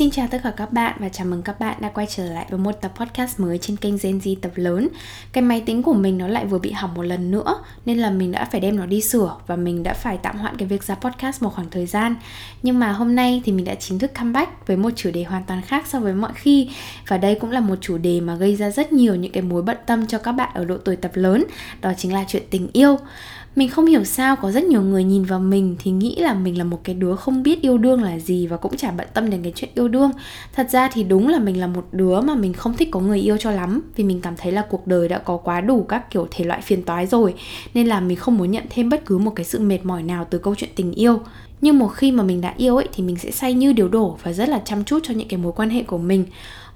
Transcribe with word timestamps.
Xin 0.00 0.10
chào 0.10 0.28
tất 0.30 0.38
cả 0.44 0.50
các 0.56 0.72
bạn 0.72 0.96
và 1.00 1.08
chào 1.08 1.26
mừng 1.26 1.42
các 1.42 1.60
bạn 1.60 1.76
đã 1.80 1.88
quay 1.88 2.06
trở 2.10 2.24
lại 2.24 2.46
với 2.50 2.58
một 2.58 2.72
tập 2.72 2.92
podcast 2.96 3.40
mới 3.40 3.58
trên 3.58 3.76
kênh 3.76 3.94
Gen 4.02 4.18
Z 4.18 4.36
tập 4.42 4.52
lớn. 4.54 4.88
Cái 5.32 5.42
máy 5.42 5.62
tính 5.66 5.82
của 5.82 5.94
mình 5.94 6.18
nó 6.18 6.28
lại 6.28 6.46
vừa 6.46 6.58
bị 6.58 6.70
hỏng 6.70 6.94
một 6.94 7.02
lần 7.02 7.30
nữa, 7.30 7.62
Nên 7.86 7.98
là 7.98 8.10
mình 8.10 8.32
đã 8.32 8.44
phải 8.44 8.60
đem 8.60 8.76
nó 8.76 8.86
đi 8.86 9.00
sửa 9.00 9.36
và 9.46 9.56
mình 9.56 9.82
đã 9.82 9.94
phải 9.94 10.18
tạm 10.22 10.38
hoãn 10.38 10.56
cái 10.56 10.68
việc 10.68 10.82
ra 10.82 10.94
podcast 10.94 11.42
một 11.42 11.54
khoảng 11.54 11.70
thời 11.70 11.86
gian. 11.86 12.16
Nhưng 12.62 12.78
mà 12.78 12.92
hôm 12.92 13.14
nay 13.14 13.42
thì 13.44 13.52
mình 13.52 13.64
đã 13.64 13.74
chính 13.74 13.98
thức 13.98 14.10
comeback 14.14 14.66
với 14.66 14.76
một 14.76 14.90
chủ 14.96 15.10
đề 15.10 15.24
hoàn 15.24 15.44
toàn 15.44 15.62
khác 15.62 15.86
so 15.86 16.00
với 16.00 16.14
mọi 16.14 16.32
khi. 16.34 16.70
Và 17.08 17.18
đây 17.18 17.34
cũng 17.34 17.50
là 17.50 17.60
một 17.60 17.76
chủ 17.80 17.98
đề 17.98 18.20
mà 18.20 18.34
gây 18.34 18.56
ra 18.56 18.70
rất 18.70 18.92
nhiều 18.92 19.14
những 19.14 19.32
cái 19.32 19.42
mối 19.42 19.62
bận 19.62 19.76
tâm 19.86 20.06
cho 20.06 20.18
các 20.18 20.32
bạn 20.32 20.50
ở 20.54 20.64
độ 20.64 20.76
tuổi 20.84 20.96
tập 20.96 21.10
lớn. 21.14 21.44
Đó 21.80 21.92
chính 21.96 22.12
là 22.12 22.24
chuyện 22.28 22.42
tình 22.50 22.68
yêu 22.72 22.98
mình 23.56 23.68
không 23.68 23.86
hiểu 23.86 24.04
sao 24.04 24.36
có 24.36 24.50
rất 24.50 24.64
nhiều 24.64 24.82
người 24.82 25.04
nhìn 25.04 25.24
vào 25.24 25.40
mình 25.40 25.76
thì 25.78 25.90
nghĩ 25.90 26.16
là 26.16 26.34
mình 26.34 26.58
là 26.58 26.64
một 26.64 26.80
cái 26.84 26.94
đứa 26.94 27.16
không 27.16 27.42
biết 27.42 27.62
yêu 27.62 27.78
đương 27.78 28.02
là 28.02 28.18
gì 28.18 28.46
và 28.46 28.56
cũng 28.56 28.76
chả 28.76 28.90
bận 28.90 29.06
tâm 29.14 29.30
đến 29.30 29.42
cái 29.42 29.52
chuyện 29.56 29.70
yêu 29.74 29.88
đương. 29.88 30.10
Thật 30.52 30.70
ra 30.70 30.88
thì 30.92 31.04
đúng 31.04 31.28
là 31.28 31.38
mình 31.38 31.60
là 31.60 31.66
một 31.66 31.86
đứa 31.92 32.20
mà 32.20 32.34
mình 32.34 32.52
không 32.52 32.74
thích 32.74 32.88
có 32.90 33.00
người 33.00 33.20
yêu 33.20 33.36
cho 33.36 33.50
lắm, 33.50 33.82
vì 33.96 34.04
mình 34.04 34.20
cảm 34.20 34.34
thấy 34.36 34.52
là 34.52 34.66
cuộc 34.70 34.86
đời 34.86 35.08
đã 35.08 35.18
có 35.18 35.36
quá 35.36 35.60
đủ 35.60 35.82
các 35.82 36.10
kiểu 36.10 36.28
thể 36.30 36.44
loại 36.44 36.60
phiền 36.60 36.82
toái 36.82 37.06
rồi, 37.06 37.34
nên 37.74 37.86
là 37.86 38.00
mình 38.00 38.16
không 38.16 38.38
muốn 38.38 38.50
nhận 38.50 38.64
thêm 38.70 38.88
bất 38.88 39.06
cứ 39.06 39.18
một 39.18 39.32
cái 39.36 39.44
sự 39.44 39.60
mệt 39.60 39.78
mỏi 39.84 40.02
nào 40.02 40.26
từ 40.30 40.38
câu 40.38 40.54
chuyện 40.54 40.70
tình 40.76 40.92
yêu. 40.92 41.20
Nhưng 41.60 41.78
một 41.78 41.88
khi 41.88 42.12
mà 42.12 42.22
mình 42.22 42.40
đã 42.40 42.54
yêu 42.56 42.76
ấy 42.76 42.88
thì 42.92 43.02
mình 43.02 43.16
sẽ 43.16 43.30
say 43.30 43.54
như 43.54 43.72
điều 43.72 43.88
đổ 43.88 44.18
và 44.22 44.32
rất 44.32 44.48
là 44.48 44.62
chăm 44.64 44.84
chút 44.84 44.98
cho 45.02 45.14
những 45.14 45.28
cái 45.28 45.38
mối 45.38 45.52
quan 45.56 45.70
hệ 45.70 45.82
của 45.82 45.98
mình. 45.98 46.24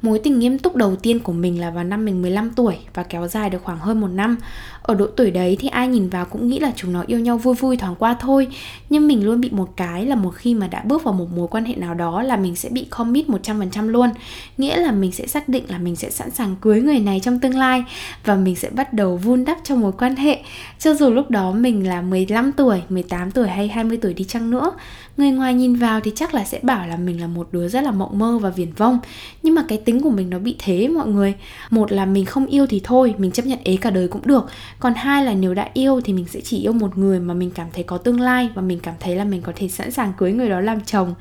Mối 0.05 0.19
tình 0.19 0.39
nghiêm 0.39 0.59
túc 0.59 0.77
đầu 0.77 0.97
tiên 0.97 1.21
của 1.21 1.33
mình 1.33 1.61
là 1.61 1.71
vào 1.71 1.85
năm 1.85 2.05
mình 2.05 2.23
15 2.23 2.51
tuổi 2.51 2.77
và 2.95 3.03
kéo 3.03 3.29
dài 3.29 3.51
được 3.51 3.59
khoảng 3.65 3.79
hơn 3.79 4.01
một 4.01 4.09
năm. 4.09 4.37
Ở 4.83 4.95
độ 4.95 5.07
tuổi 5.07 5.31
đấy 5.31 5.57
thì 5.61 5.69
ai 5.69 5.89
nhìn 5.89 6.09
vào 6.09 6.25
cũng 6.25 6.49
nghĩ 6.49 6.59
là 6.59 6.73
chúng 6.77 6.93
nó 6.93 7.05
yêu 7.07 7.21
nhau 7.21 7.39
vui 7.39 7.55
vui 7.55 7.77
thoáng 7.77 7.95
qua 7.97 8.17
thôi. 8.21 8.49
Nhưng 8.91 9.09
mình 9.09 9.27
luôn 9.27 9.41
bị 9.41 9.51
một 9.51 9.77
cái 9.77 10.07
là 10.07 10.15
một 10.15 10.31
khi 10.31 10.55
mà 10.55 10.67
đã 10.67 10.83
bước 10.85 11.05
vào 11.05 11.15
một 11.15 11.27
mối 11.37 11.49
quan 11.49 11.65
hệ 11.65 11.75
nào 11.75 11.95
đó 11.95 12.23
là 12.23 12.37
mình 12.37 12.57
sẽ 12.57 12.69
bị 12.69 12.85
commit 12.91 13.27
100% 13.29 13.89
luôn. 13.89 14.11
Nghĩa 14.59 14.77
là 14.77 14.93
mình 14.93 15.13
sẽ 15.13 15.27
xác 15.27 15.49
định 15.49 15.65
là 15.69 15.79
mình 15.79 15.97
sẽ 15.97 16.11
sẵn 16.11 16.31
sàng 16.31 16.57
cưới 16.61 16.83
người 16.83 17.01
này 17.01 17.21
trong 17.21 17.41
tương 17.41 17.57
lai 17.57 17.85
Và 18.25 18.35
mình 18.35 18.57
sẽ 18.57 18.71
bắt 18.71 18.93
đầu 18.93 19.17
vun 19.17 19.45
đắp 19.45 19.59
trong 19.65 19.81
mối 19.81 19.93
quan 19.99 20.17
hệ. 20.17 20.43
Cho 20.79 20.95
dù 20.95 21.11
lúc 21.11 21.31
đó 21.31 21.53
mình 21.53 21.89
là 21.89 22.03
15 22.03 22.53
tuổi, 22.53 22.83
18 22.89 23.31
tuổi 23.31 23.49
hay 23.49 23.69
20 23.69 23.99
tuổi 24.03 24.15
đi 24.15 24.25
chăng 24.25 24.51
nữa 24.51 24.73
Người 25.17 25.31
ngoài 25.31 25.55
nhìn 25.55 25.75
vào 25.75 26.01
thì 26.01 26.13
chắc 26.15 26.35
là 26.35 26.45
sẽ 26.45 26.61
bảo 26.63 26.87
là 26.87 26.97
mình 26.97 27.21
là 27.21 27.27
một 27.27 27.49
đứa 27.53 27.69
rất 27.69 27.81
là 27.85 27.91
mộng 27.91 28.19
mơ 28.19 28.39
và 28.39 28.51
viển 28.51 28.73
vông. 28.73 28.99
Nhưng 29.43 29.55
mà 29.55 29.65
cái 29.69 29.79
tính 29.79 30.03
của 30.03 30.11
mình 30.11 30.31
nó 30.31 30.39
bị 30.39 30.57
thế 30.59 30.89
mọi 30.89 31.07
người. 31.07 31.35
Một 31.71 31.93
là 31.93 32.05
mình 32.05 32.25
không 32.25 32.47
yêu 32.47 32.67
thì 32.67 32.81
thôi, 32.85 33.15
mình 33.19 33.31
chấp 33.31 33.47
nhận 33.47 33.59
ế 33.65 33.77
cả 33.77 33.91
đời 33.91 34.09
cũng 34.09 34.23
được. 34.25 34.47
Còn 34.79 34.95
hai 34.95 35.25
là 35.25 35.35
nếu 35.35 35.55
đã 35.55 35.71
yêu 35.75 36.01
thì 36.01 36.13
mình 36.13 36.27
sẽ 36.31 36.41
chỉ 36.41 36.59
yêu 36.59 36.73
một 36.73 36.99
người 36.99 37.21
mà 37.21 37.35
mình 37.35 37.51
cảm 37.51 37.67
thấy 37.73 37.85
có 37.85 37.99
tương 37.99 38.21
lai 38.21 38.51
và 38.55 38.63
mình 38.63 38.79
cảm 38.83 38.95
thấy 39.01 39.17
là 39.17 39.25
mình 39.25 39.43
có 39.43 39.53
thể 39.57 39.69
sẵn 39.69 39.91
sàng 39.91 40.13
cưới 40.19 40.33
người 40.33 40.49
đó 40.49 40.61
làm 40.61 40.81
chồng. 40.81 41.15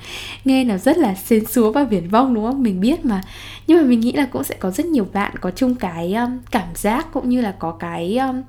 Nghe 0.46 0.64
nó 0.64 0.78
rất 0.78 0.98
là 0.98 1.16
xến 1.16 1.46
xúa 1.46 1.72
và 1.72 1.84
viển 1.84 2.10
vông 2.10 2.34
đúng 2.34 2.46
không? 2.46 2.64
Mình 2.64 2.80
biết 2.80 3.06
mà. 3.06 3.24
Nhưng 3.68 3.78
mà 3.78 3.84
mình 3.84 4.00
nghĩ 4.00 4.12
là 4.12 4.26
cũng 4.26 4.44
sẽ 4.44 4.56
có 4.60 4.72
rất 4.72 4.86
nhiều 4.86 5.08
bạn 5.14 5.36
có 5.42 5.52
chung 5.52 5.76
cái 5.76 6.14
um, 6.14 6.40
cảm 6.52 6.68
giác 6.76 7.14
cũng 7.14 7.30
như 7.30 7.42
là 7.42 7.52
có 7.60 7.72
cái 7.72 8.18
um, 8.18 8.42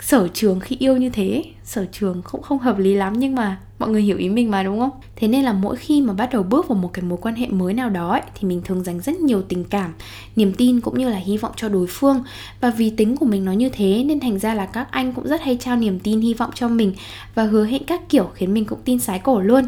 sở 0.00 0.28
trường 0.28 0.60
khi 0.60 0.76
yêu 0.78 0.96
như 0.96 1.10
thế 1.10 1.44
sở 1.64 1.86
trường 1.92 2.22
cũng 2.30 2.42
không 2.42 2.58
hợp 2.58 2.78
lý 2.78 2.94
lắm 2.94 3.12
nhưng 3.16 3.34
mà 3.34 3.58
mọi 3.78 3.90
người 3.90 4.02
hiểu 4.02 4.18
ý 4.18 4.28
mình 4.28 4.50
mà 4.50 4.62
đúng 4.62 4.78
không? 4.78 4.90
Thế 5.16 5.28
nên 5.28 5.44
là 5.44 5.52
mỗi 5.52 5.76
khi 5.76 6.02
mà 6.02 6.12
bắt 6.12 6.28
đầu 6.32 6.42
bước 6.42 6.68
vào 6.68 6.78
một 6.78 6.90
cái 6.92 7.04
mối 7.04 7.18
quan 7.22 7.34
hệ 7.34 7.46
mới 7.46 7.74
nào 7.74 7.90
đó 7.90 8.10
ấy, 8.10 8.22
thì 8.34 8.48
mình 8.48 8.62
thường 8.64 8.84
dành 8.84 9.00
rất 9.00 9.16
nhiều 9.16 9.42
tình 9.42 9.64
cảm 9.64 9.94
niềm 10.36 10.52
tin 10.52 10.80
cũng 10.80 10.98
như 10.98 11.08
là 11.08 11.16
hy 11.16 11.36
vọng 11.36 11.52
cho 11.56 11.68
đối 11.68 11.86
phương. 11.86 12.22
Và 12.60 12.70
vì 12.70 12.90
tính 12.90 13.16
của 13.16 13.26
mình 13.26 13.44
nó 13.44 13.52
như 13.52 13.68
thế 13.68 14.04
nên 14.06 14.20
thành 14.20 14.38
ra 14.38 14.54
là 14.54 14.66
các 14.66 14.88
anh 14.90 15.12
cũng 15.12 15.28
rất 15.28 15.42
hay 15.42 15.56
trao 15.60 15.76
niềm 15.76 16.00
tin 16.00 16.20
hy 16.20 16.34
vọng 16.34 16.50
cho 16.54 16.68
mình 16.68 16.92
và 17.34 17.42
hứa 17.42 17.64
hẹn 17.64 17.84
các 17.84 18.08
kiểu 18.08 18.30
khiến 18.34 18.54
mình 18.54 18.64
cũng 18.64 18.78
tin 18.84 18.98
sái 18.98 19.18
cổ 19.18 19.40
luôn 19.40 19.64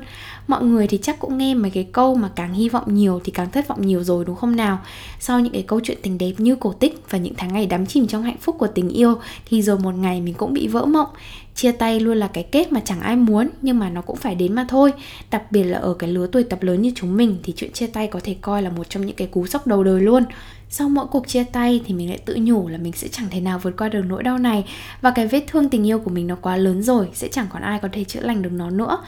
mọi 0.50 0.64
người 0.64 0.86
thì 0.86 0.98
chắc 1.02 1.18
cũng 1.18 1.38
nghe 1.38 1.54
mấy 1.54 1.70
cái 1.70 1.86
câu 1.92 2.14
mà 2.14 2.30
càng 2.36 2.54
hy 2.54 2.68
vọng 2.68 2.94
nhiều 2.94 3.20
thì 3.24 3.32
càng 3.32 3.50
thất 3.50 3.68
vọng 3.68 3.86
nhiều 3.86 4.04
rồi, 4.04 4.24
đúng 4.24 4.36
không 4.36 4.56
nào? 4.56 4.78
Sau 5.20 5.40
những 5.40 5.52
cái 5.52 5.62
câu 5.62 5.80
chuyện 5.84 5.98
tình 6.02 6.18
đẹp 6.18 6.32
như 6.38 6.56
cổ 6.56 6.72
tích 6.72 7.02
và 7.10 7.18
những 7.18 7.34
tháng 7.36 7.52
ngày 7.52 7.66
đắm 7.66 7.86
chìm 7.86 8.06
trong 8.06 8.22
hạnh 8.22 8.38
phúc 8.40 8.56
của 8.58 8.66
tình 8.66 8.88
yêu 8.88 9.14
thì 9.44 9.62
rồi 9.62 9.78
một 9.78 9.94
ngày 9.94 10.20
mình 10.20 10.34
cũng 10.34 10.52
bị 10.52 10.68
vỡ 10.68 10.84
mộng. 10.84 11.08
Chia 11.54 11.72
tay 11.72 12.00
luôn 12.00 12.18
là 12.18 12.26
cái 12.26 12.44
kết 12.44 12.72
mà 12.72 12.80
chẳng 12.84 13.00
ai 13.00 13.16
muốn, 13.16 13.48
nhưng 13.62 13.78
mà 13.78 13.90
nó 13.90 14.02
cũng 14.02 14.16
phải 14.16 14.34
đến 14.34 14.54
mà 14.54 14.66
thôi. 14.68 14.92
Đặc 15.30 15.52
biệt 15.52 15.64
là 15.64 15.78
ở 15.78 15.94
cái 15.94 16.10
lứa 16.10 16.26
tuổi 16.32 16.44
tập 16.44 16.62
lớn 16.62 16.82
như 16.82 16.92
chúng 16.94 17.16
mình 17.16 17.36
thì 17.42 17.52
chuyện 17.56 17.72
chia 17.72 17.86
tay 17.86 18.06
có 18.06 18.20
thể 18.24 18.36
coi 18.40 18.62
là 18.62 18.70
một 18.70 18.90
trong 18.90 19.06
những 19.06 19.16
cái 19.16 19.26
cú 19.26 19.46
sốc 19.46 19.66
đầu 19.66 19.84
đời 19.84 20.00
luôn 20.00 20.24
sau 20.72 20.88
mỗi 20.88 21.06
cuộc 21.06 21.28
chia 21.28 21.44
tay 21.44 21.80
thì 21.86 21.94
mình 21.94 22.08
lại 22.08 22.18
tự 22.18 22.38
nhủ 22.40 22.68
là 22.68 22.78
mình 22.78 22.92
sẽ 22.92 23.08
chẳng 23.08 23.30
thể 23.30 23.40
nào 23.40 23.58
vượt 23.58 23.76
qua 23.78 23.88
được 23.88 24.02
nỗi 24.06 24.22
đau 24.22 24.38
này. 24.38 24.64
Và 25.00 25.10
cái 25.10 25.26
vết 25.26 25.44
thương 25.46 25.68
tình 25.68 25.86
yêu 25.86 25.98
của 25.98 26.10
mình 26.10 26.26
nó 26.26 26.36
quá 26.36 26.56
lớn 26.56 26.82
rồi, 26.82 27.08
sẽ 27.14 27.28
chẳng 27.28 27.46
còn 27.52 27.62
ai 27.62 27.78
có 27.78 27.88
thể 27.92 28.04
chữa 28.04 28.20
lành 28.20 28.42
được 28.42 28.52
nó 28.52 28.70
nữa. 28.70 28.98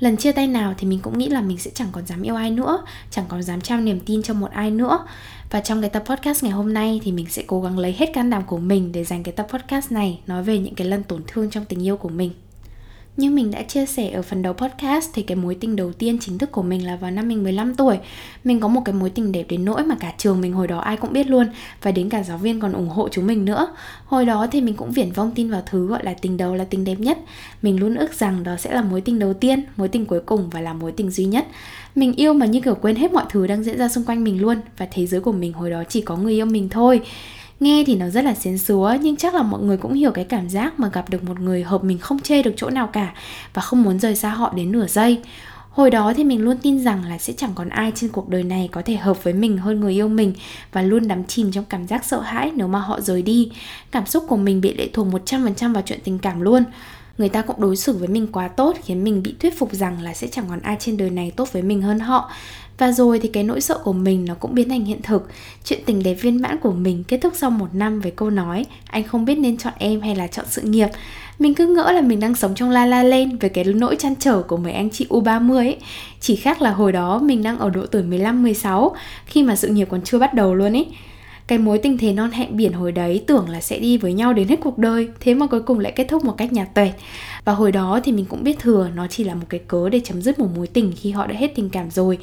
Lần 0.00 0.16
chia 0.16 0.32
tay 0.32 0.46
nào 0.46 0.74
thì 0.78 0.88
mình 0.88 0.98
cũng 1.02 1.18
nghĩ 1.18 1.28
là 1.28 1.40
mình 1.40 1.58
sẽ 1.58 1.70
chẳng 1.74 1.88
còn 1.92 2.06
dám 2.06 2.22
yêu 2.22 2.34
ai 2.34 2.50
nữa, 2.50 2.82
chẳng 3.10 3.24
còn 3.28 3.42
dám 3.42 3.60
trao 3.60 3.80
niềm 3.80 4.00
tin 4.00 4.22
cho 4.22 4.34
một 4.34 4.50
ai 4.50 4.70
nữa. 4.70 5.06
Và 5.50 5.60
trong 5.60 5.80
cái 5.80 5.90
tập 5.90 6.02
podcast 6.06 6.44
ngày 6.44 6.52
hôm 6.52 6.74
nay 6.74 7.00
thì 7.04 7.12
mình 7.12 7.26
sẽ 7.28 7.42
cố 7.46 7.62
gắng 7.62 7.78
lấy 7.78 7.92
hết 7.98 8.10
can 8.14 8.30
đảm 8.30 8.42
của 8.46 8.58
mình 8.58 8.92
để 8.92 9.04
dành 9.04 9.22
cái 9.22 9.32
tập 9.32 9.46
podcast 9.52 9.92
này 9.92 10.20
nói 10.26 10.42
về 10.42 10.58
những 10.58 10.74
cái 10.74 10.86
lần 10.86 11.02
tổn 11.02 11.22
thương 11.26 11.50
trong 11.50 11.64
tình 11.64 11.86
yêu 11.86 11.96
của 11.96 12.08
mình 12.08 12.30
như 13.16 13.30
mình 13.30 13.50
đã 13.50 13.62
chia 13.62 13.86
sẻ 13.86 14.10
ở 14.10 14.22
phần 14.22 14.42
đầu 14.42 14.52
podcast 14.52 15.10
thì 15.14 15.22
cái 15.22 15.36
mối 15.36 15.54
tình 15.54 15.76
đầu 15.76 15.92
tiên 15.92 16.18
chính 16.20 16.38
thức 16.38 16.52
của 16.52 16.62
mình 16.62 16.86
là 16.86 16.96
vào 16.96 17.10
năm 17.10 17.28
mình 17.28 17.42
15 17.42 17.74
tuổi. 17.74 17.98
Mình 18.44 18.60
có 18.60 18.68
một 18.68 18.82
cái 18.84 18.94
mối 18.94 19.10
tình 19.10 19.32
đẹp 19.32 19.46
đến 19.48 19.64
nỗi 19.64 19.84
mà 19.84 19.94
cả 20.00 20.12
trường 20.18 20.40
mình 20.40 20.52
hồi 20.52 20.66
đó 20.66 20.78
ai 20.78 20.96
cũng 20.96 21.12
biết 21.12 21.26
luôn 21.26 21.46
và 21.82 21.92
đến 21.92 22.08
cả 22.08 22.22
giáo 22.22 22.38
viên 22.38 22.60
còn 22.60 22.72
ủng 22.72 22.88
hộ 22.88 23.08
chúng 23.08 23.26
mình 23.26 23.44
nữa. 23.44 23.68
Hồi 24.04 24.24
đó 24.24 24.46
thì 24.52 24.60
mình 24.60 24.74
cũng 24.74 24.90
viển 24.90 25.12
vông 25.12 25.30
tin 25.30 25.50
vào 25.50 25.62
thứ 25.66 25.86
gọi 25.86 26.04
là 26.04 26.14
tình 26.14 26.36
đầu 26.36 26.54
là 26.54 26.64
tình 26.64 26.84
đẹp 26.84 27.00
nhất. 27.00 27.18
Mình 27.62 27.80
luôn 27.80 27.94
ước 27.94 28.14
rằng 28.14 28.44
đó 28.44 28.56
sẽ 28.56 28.74
là 28.74 28.82
mối 28.82 29.00
tình 29.00 29.18
đầu 29.18 29.34
tiên, 29.34 29.62
mối 29.76 29.88
tình 29.88 30.06
cuối 30.06 30.20
cùng 30.20 30.50
và 30.50 30.60
là 30.60 30.72
mối 30.72 30.92
tình 30.92 31.10
duy 31.10 31.24
nhất. 31.24 31.46
Mình 31.94 32.12
yêu 32.14 32.34
mà 32.34 32.46
như 32.46 32.60
kiểu 32.60 32.74
quên 32.74 32.96
hết 32.96 33.12
mọi 33.12 33.24
thứ 33.30 33.46
đang 33.46 33.62
diễn 33.62 33.78
ra 33.78 33.88
xung 33.88 34.04
quanh 34.04 34.24
mình 34.24 34.40
luôn 34.40 34.56
và 34.78 34.86
thế 34.90 35.06
giới 35.06 35.20
của 35.20 35.32
mình 35.32 35.52
hồi 35.52 35.70
đó 35.70 35.82
chỉ 35.88 36.00
có 36.00 36.16
người 36.16 36.32
yêu 36.32 36.46
mình 36.46 36.68
thôi. 36.68 37.00
Nghe 37.62 37.84
thì 37.86 37.94
nó 37.94 38.08
rất 38.08 38.24
là 38.24 38.34
xến 38.34 38.58
xúa, 38.58 38.96
nhưng 39.00 39.16
chắc 39.16 39.34
là 39.34 39.42
mọi 39.42 39.62
người 39.62 39.76
cũng 39.76 39.92
hiểu 39.92 40.10
cái 40.10 40.24
cảm 40.24 40.48
giác 40.48 40.80
mà 40.80 40.88
gặp 40.92 41.10
được 41.10 41.24
một 41.24 41.40
người 41.40 41.62
hợp 41.62 41.84
mình 41.84 41.98
không 41.98 42.18
chê 42.18 42.42
được 42.42 42.54
chỗ 42.56 42.70
nào 42.70 42.86
cả 42.86 43.14
và 43.54 43.62
không 43.62 43.82
muốn 43.82 43.98
rời 43.98 44.16
xa 44.16 44.30
họ 44.30 44.52
đến 44.56 44.72
nửa 44.72 44.86
giây. 44.86 45.20
Hồi 45.70 45.90
đó 45.90 46.12
thì 46.16 46.24
mình 46.24 46.40
luôn 46.40 46.56
tin 46.62 46.80
rằng 46.80 47.04
là 47.04 47.18
sẽ 47.18 47.32
chẳng 47.32 47.50
còn 47.54 47.68
ai 47.68 47.92
trên 47.94 48.10
cuộc 48.10 48.28
đời 48.28 48.42
này 48.42 48.68
có 48.72 48.82
thể 48.84 48.96
hợp 48.96 49.24
với 49.24 49.32
mình 49.32 49.58
hơn 49.58 49.80
người 49.80 49.92
yêu 49.92 50.08
mình 50.08 50.32
và 50.72 50.82
luôn 50.82 51.08
đắm 51.08 51.24
chìm 51.24 51.52
trong 51.52 51.64
cảm 51.64 51.86
giác 51.86 52.04
sợ 52.04 52.20
hãi 52.20 52.52
nếu 52.54 52.68
mà 52.68 52.78
họ 52.78 53.00
rời 53.00 53.22
đi. 53.22 53.50
Cảm 53.90 54.06
xúc 54.06 54.24
của 54.28 54.36
mình 54.36 54.60
bị 54.60 54.74
lệ 54.74 54.88
thuộc 54.92 55.06
100% 55.06 55.72
vào 55.72 55.82
chuyện 55.86 56.00
tình 56.04 56.18
cảm 56.18 56.40
luôn. 56.40 56.64
Người 57.18 57.28
ta 57.28 57.42
cũng 57.42 57.60
đối 57.60 57.76
xử 57.76 57.92
với 57.92 58.08
mình 58.08 58.26
quá 58.32 58.48
tốt, 58.48 58.76
khiến 58.84 59.04
mình 59.04 59.22
bị 59.22 59.34
thuyết 59.40 59.58
phục 59.58 59.72
rằng 59.72 60.02
là 60.02 60.14
sẽ 60.14 60.26
chẳng 60.26 60.44
còn 60.48 60.60
ai 60.60 60.76
trên 60.80 60.96
đời 60.96 61.10
này 61.10 61.32
tốt 61.36 61.52
với 61.52 61.62
mình 61.62 61.82
hơn 61.82 62.00
họ. 62.00 62.30
Và 62.78 62.92
rồi 62.92 63.18
thì 63.18 63.28
cái 63.28 63.42
nỗi 63.42 63.60
sợ 63.60 63.78
của 63.84 63.92
mình 63.92 64.24
nó 64.24 64.34
cũng 64.34 64.54
biến 64.54 64.68
thành 64.68 64.84
hiện 64.84 65.02
thực. 65.02 65.28
Chuyện 65.64 65.80
tình 65.86 66.02
đẹp 66.02 66.14
viên 66.14 66.42
mãn 66.42 66.58
của 66.58 66.72
mình 66.72 67.04
kết 67.08 67.18
thúc 67.18 67.32
sau 67.36 67.50
một 67.50 67.74
năm 67.74 68.00
với 68.00 68.10
câu 68.10 68.30
nói, 68.30 68.64
Anh 68.86 69.04
không 69.04 69.24
biết 69.24 69.34
nên 69.34 69.56
chọn 69.56 69.72
em 69.78 70.00
hay 70.00 70.16
là 70.16 70.26
chọn 70.26 70.44
sự 70.48 70.62
nghiệp. 70.62 70.88
Mình 71.38 71.54
cứ 71.54 71.66
ngỡ 71.66 71.92
là 71.92 72.00
mình 72.00 72.20
đang 72.20 72.34
sống 72.34 72.54
trong 72.54 72.70
la 72.70 72.86
la 72.86 73.02
lên 73.02 73.36
Về 73.36 73.48
cái 73.48 73.64
nỗi 73.64 73.96
chăn 73.98 74.14
trở 74.16 74.42
của 74.42 74.56
mấy 74.56 74.72
anh 74.72 74.90
chị 74.90 75.06
U30 75.08 75.56
ấy. 75.56 75.76
Chỉ 76.20 76.36
khác 76.36 76.62
là 76.62 76.70
hồi 76.70 76.92
đó 76.92 77.18
mình 77.18 77.42
đang 77.42 77.58
ở 77.58 77.70
độ 77.70 77.86
tuổi 77.86 78.02
15-16 78.02 78.90
Khi 79.26 79.42
mà 79.42 79.56
sự 79.56 79.68
nghiệp 79.68 79.88
còn 79.90 80.02
chưa 80.02 80.18
bắt 80.18 80.34
đầu 80.34 80.54
luôn 80.54 80.76
ấy 80.76 80.86
cái 81.52 81.58
mối 81.58 81.78
tình 81.78 81.98
thế 81.98 82.12
non 82.12 82.30
hẹn 82.30 82.56
biển 82.56 82.72
hồi 82.72 82.92
đấy 82.92 83.24
tưởng 83.26 83.48
là 83.48 83.60
sẽ 83.60 83.78
đi 83.78 83.98
với 83.98 84.12
nhau 84.12 84.32
đến 84.32 84.48
hết 84.48 84.60
cuộc 84.60 84.78
đời, 84.78 85.08
thế 85.20 85.34
mà 85.34 85.46
cuối 85.46 85.60
cùng 85.60 85.78
lại 85.78 85.92
kết 85.96 86.06
thúc 86.08 86.24
một 86.24 86.34
cách 86.36 86.52
nhạt 86.52 86.74
tuệt 86.74 86.90
và 87.44 87.52
hồi 87.52 87.72
đó 87.72 88.00
thì 88.04 88.12
mình 88.12 88.24
cũng 88.24 88.44
biết 88.44 88.58
thừa, 88.58 88.88
nó 88.94 89.06
chỉ 89.06 89.24
là 89.24 89.34
một 89.34 89.46
cái 89.48 89.60
cớ 89.68 89.88
để 89.88 90.00
chấm 90.04 90.22
dứt 90.22 90.38
một 90.38 90.48
mối 90.56 90.66
tình 90.66 90.92
khi 90.96 91.10
họ 91.10 91.26
đã 91.26 91.34
hết 91.34 91.52
tình 91.54 91.70
cảm 91.70 91.90
rồi 91.90 92.18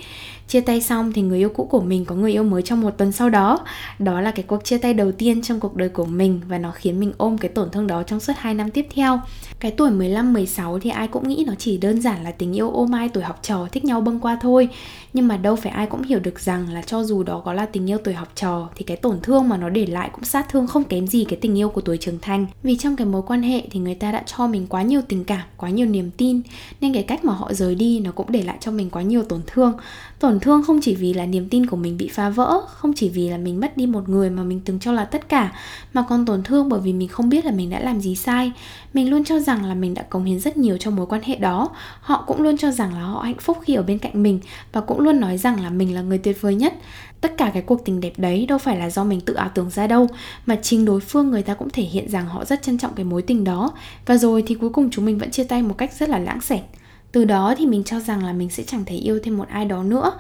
chia 0.50 0.62
tay 0.62 0.82
xong 0.82 1.12
thì 1.14 1.22
người 1.22 1.38
yêu 1.38 1.50
cũ 1.50 1.66
của 1.66 1.82
mình 1.82 2.06
có 2.06 2.16
người 2.16 2.32
yêu 2.32 2.44
mới 2.44 2.62
trong 2.62 2.82
một 2.82 2.98
tuần 2.98 3.12
sau 3.12 3.30
đó. 3.30 3.60
Đó 4.00 4.22
là 4.22 4.32
cái 4.32 4.44
cuộc 4.48 4.64
chia 4.64 4.78
tay 4.78 4.94
đầu 4.94 5.12
tiên 5.12 5.42
trong 5.42 5.60
cuộc 5.60 5.76
đời 5.76 5.90
của 5.90 6.06
mình 6.06 6.42
và 6.48 6.58
nó 6.58 6.72
khiến 6.72 7.00
mình 7.00 7.14
ôm 7.18 7.38
cái 7.38 7.50
tổn 7.50 7.70
thương 7.70 7.88
đó 7.88 8.04
trong 8.04 8.20
suốt 8.20 8.34
2 8.38 8.54
năm 8.54 8.72
tiếp 8.72 8.88
theo. 8.96 9.20
Cái 9.60 9.72
tuổi 9.72 9.92
15 9.92 10.34
16 10.34 10.80
thì 10.80 10.90
ai 10.90 11.08
cũng 11.08 11.28
nghĩ 11.28 11.44
nó 11.48 11.54
chỉ 11.58 11.78
đơn 11.78 12.02
giản 12.02 12.24
là 12.24 12.32
tình 12.32 12.56
yêu 12.56 12.72
ô 12.72 12.86
mai 12.86 13.10
tuổi 13.10 13.24
học 13.24 13.40
trò 13.42 13.68
thích 13.72 13.86
nhau 13.86 14.02
bâng 14.02 14.20
qua 14.20 14.38
thôi. 14.42 14.70
Nhưng 15.14 15.28
mà 15.28 15.38
đâu 15.38 15.56
phải 15.56 15.72
ai 15.72 15.88
cũng 15.88 16.04
hiểu 16.04 16.20
được 16.20 16.40
rằng 16.40 16.70
là 16.74 16.82
cho 16.82 17.04
dù 17.04 17.24
đó 17.24 17.42
có 17.46 17.54
là 17.54 17.66
tình 17.66 17.90
yêu 17.90 17.98
tuổi 18.04 18.14
học 18.14 18.32
trò 18.36 18.70
thì 18.76 18.84
cái 18.84 18.98
tổn 18.98 19.20
thương 19.24 19.50
mà 19.50 19.58
nó 19.58 19.70
để 19.70 19.86
lại 19.86 20.10
cũng 20.14 20.24
sát 20.24 20.50
thương 20.50 20.68
không 20.68 20.84
kém 20.84 21.08
gì 21.08 21.24
cái 21.24 21.40
tình 21.42 21.58
yêu 21.58 21.70
của 21.70 21.82
tuổi 21.82 21.98
trưởng 21.98 22.20
thành. 22.22 22.46
Vì 22.64 22.78
trong 22.78 22.96
cái 22.96 23.08
mối 23.08 23.22
quan 23.28 23.42
hệ 23.42 23.62
thì 23.72 23.80
người 23.80 23.96
ta 23.96 24.12
đã 24.12 24.24
cho 24.26 24.48
mình 24.48 24.68
quá 24.68 24.82
nhiều 24.82 25.02
tình 25.08 25.24
cảm, 25.24 25.42
quá 25.58 25.70
nhiều 25.70 25.88
niềm 25.88 26.12
tin, 26.18 26.42
nên 26.82 26.94
cái 26.94 27.04
cách 27.04 27.26
mà 27.26 27.34
họ 27.34 27.54
rời 27.54 27.76
đi 27.76 28.00
nó 28.00 28.12
cũng 28.12 28.32
để 28.32 28.44
lại 28.44 28.58
cho 28.60 28.72
mình 28.72 28.90
quá 28.90 29.02
nhiều 29.02 29.24
tổn 29.24 29.42
thương. 29.48 29.74
Tổn 30.20 30.39
tổn 30.40 30.44
thương 30.44 30.64
không 30.64 30.82
chỉ 30.82 30.96
vì 30.96 31.14
là 31.14 31.26
niềm 31.26 31.50
tin 31.50 31.66
của 31.66 31.78
mình 31.78 31.98
bị 31.98 32.08
phá 32.08 32.30
vỡ, 32.30 32.62
không 32.68 32.94
chỉ 32.96 33.10
vì 33.10 33.30
là 33.30 33.38
mình 33.38 33.60
mất 33.60 33.78
đi 33.78 33.86
một 33.86 34.10
người 34.10 34.30
mà 34.30 34.44
mình 34.44 34.62
từng 34.66 34.80
cho 34.80 34.92
là 34.92 35.06
tất 35.06 35.30
cả, 35.30 35.52
mà 35.94 36.06
còn 36.10 36.26
tổn 36.26 36.44
thương 36.44 36.70
bởi 36.70 36.80
vì 36.80 36.94
mình 36.94 37.08
không 37.08 37.30
biết 37.30 37.46
là 37.46 37.52
mình 37.52 37.70
đã 37.70 37.80
làm 37.80 38.00
gì 38.00 38.16
sai. 38.16 38.52
Mình 38.94 39.10
luôn 39.10 39.24
cho 39.24 39.40
rằng 39.40 39.66
là 39.66 39.74
mình 39.74 39.94
đã 39.94 40.02
cống 40.02 40.26
hiến 40.26 40.40
rất 40.40 40.58
nhiều 40.58 40.78
cho 40.78 40.92
mối 40.92 41.06
quan 41.06 41.22
hệ 41.24 41.36
đó. 41.36 41.70
Họ 42.02 42.24
cũng 42.28 42.42
luôn 42.42 42.58
cho 42.58 42.72
rằng 42.72 42.94
là 42.94 43.00
họ 43.00 43.22
hạnh 43.22 43.38
phúc 43.40 43.58
khi 43.64 43.76
ở 43.76 43.84
bên 43.84 44.00
cạnh 44.00 44.24
mình 44.24 44.40
và 44.72 44.82
cũng 44.82 45.00
luôn 45.00 45.20
nói 45.20 45.38
rằng 45.38 45.64
là 45.64 45.70
mình 45.70 45.96
là 45.96 46.02
người 46.02 46.18
tuyệt 46.18 46.42
vời 46.42 46.56
nhất. 46.56 46.74
Tất 47.22 47.38
cả 47.38 47.52
cái 47.54 47.62
cuộc 47.62 47.86
tình 47.86 48.02
đẹp 48.02 48.14
đấy 48.18 48.46
đâu 48.46 48.58
phải 48.58 48.78
là 48.78 48.90
do 48.90 49.04
mình 49.04 49.22
tự 49.22 49.34
ảo 49.34 49.50
tưởng 49.54 49.70
ra 49.70 49.88
đâu, 49.88 50.08
mà 50.46 50.56
chính 50.56 50.86
đối 50.86 51.00
phương 51.00 51.30
người 51.30 51.44
ta 51.44 51.54
cũng 51.54 51.70
thể 51.70 51.84
hiện 51.84 52.10
rằng 52.10 52.26
họ 52.26 52.46
rất 52.46 52.62
trân 52.62 52.78
trọng 52.78 52.94
cái 52.96 53.06
mối 53.06 53.22
tình 53.22 53.44
đó. 53.44 53.72
Và 54.06 54.18
rồi 54.18 54.44
thì 54.48 54.56
cuối 54.56 54.70
cùng 54.70 54.90
chúng 54.90 55.06
mình 55.06 55.18
vẫn 55.18 55.32
chia 55.32 55.44
tay 55.44 55.62
một 55.62 55.78
cách 55.78 55.94
rất 56.00 56.10
là 56.10 56.20
lãng 56.20 56.42
xẹt 56.42 56.62
từ 57.12 57.26
đó 57.26 57.56
thì 57.58 57.66
mình 57.66 57.84
cho 57.84 58.00
rằng 58.00 58.24
là 58.26 58.34
mình 58.34 58.50
sẽ 58.50 58.64
chẳng 58.64 58.86
thể 58.86 58.96
yêu 58.96 59.20
thêm 59.24 59.38
một 59.38 59.48
ai 59.50 59.66
đó 59.66 59.84
nữa. 59.84 60.12